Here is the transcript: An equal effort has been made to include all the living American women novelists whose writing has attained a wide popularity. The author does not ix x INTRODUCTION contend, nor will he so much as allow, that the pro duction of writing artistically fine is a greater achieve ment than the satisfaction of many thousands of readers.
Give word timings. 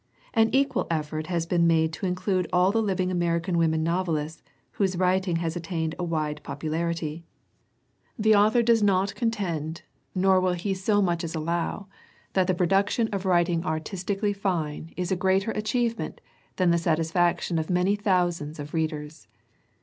An 0.33 0.49
equal 0.51 0.87
effort 0.89 1.27
has 1.27 1.45
been 1.45 1.67
made 1.67 1.93
to 1.93 2.07
include 2.07 2.47
all 2.51 2.71
the 2.71 2.81
living 2.81 3.11
American 3.11 3.55
women 3.55 3.83
novelists 3.83 4.41
whose 4.71 4.97
writing 4.97 5.35
has 5.35 5.55
attained 5.55 5.93
a 5.99 6.03
wide 6.03 6.41
popularity. 6.41 7.23
The 8.17 8.33
author 8.33 8.63
does 8.63 8.81
not 8.81 9.11
ix 9.11 9.11
x 9.17 9.21
INTRODUCTION 9.21 9.53
contend, 9.55 9.81
nor 10.15 10.41
will 10.41 10.53
he 10.53 10.73
so 10.73 11.03
much 11.03 11.23
as 11.23 11.35
allow, 11.35 11.85
that 12.33 12.47
the 12.47 12.55
pro 12.55 12.65
duction 12.65 13.13
of 13.13 13.25
writing 13.25 13.63
artistically 13.63 14.33
fine 14.33 14.91
is 14.97 15.11
a 15.11 15.15
greater 15.15 15.51
achieve 15.51 15.99
ment 15.99 16.19
than 16.55 16.71
the 16.71 16.79
satisfaction 16.79 17.59
of 17.59 17.69
many 17.69 17.95
thousands 17.95 18.57
of 18.57 18.73
readers. 18.73 19.27